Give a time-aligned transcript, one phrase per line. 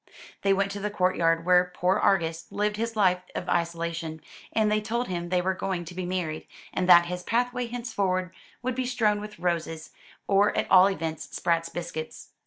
[0.41, 4.19] They went to the court yard where poor Argus lived his life of isolation,
[4.51, 8.33] and they told him they were going to be married, and that his pathway henceforward
[8.63, 9.91] would be strewn with roses,
[10.25, 12.29] or at all events Spratt's biscuits.